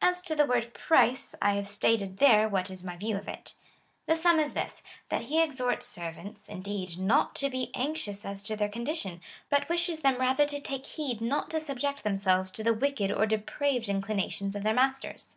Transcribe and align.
As 0.00 0.22
to 0.22 0.34
the 0.34 0.46
word 0.46 0.72
price, 0.72 1.34
I 1.42 1.52
have 1.56 1.68
stated 1.68 2.16
there, 2.16 2.48
what 2.48 2.70
is 2.70 2.82
my 2.82 2.96
view 2.96 3.14
of 3.18 3.28
it.^ 3.28 3.52
The 4.06 4.16
sum 4.16 4.40
is 4.40 4.52
this, 4.52 4.82
that 5.10 5.24
he 5.24 5.42
exhorts 5.42 5.84
servants, 5.86 6.48
indeed, 6.48 6.98
not 6.98 7.34
to 7.34 7.50
be 7.50 7.70
anxious 7.74 8.24
as 8.24 8.42
to 8.44 8.56
their 8.56 8.70
condition, 8.70 9.20
but 9.50 9.68
wishes 9.68 10.00
them 10.00 10.16
rather 10.16 10.46
to 10.46 10.60
take 10.60 10.86
heed 10.86 11.20
not 11.20 11.50
to 11.50 11.60
subject 11.60 12.04
themselves 12.04 12.50
to 12.52 12.64
the 12.64 12.72
wicked 12.72 13.10
or 13.12 13.26
dejDraved 13.26 13.88
inclinations 13.88 14.56
of 14.56 14.62
their 14.62 14.72
masters. 14.72 15.36